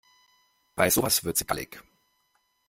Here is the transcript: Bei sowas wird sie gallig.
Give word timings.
Bei 0.73 0.89
sowas 0.89 1.23
wird 1.25 1.37
sie 1.37 1.45
gallig. 1.45 1.79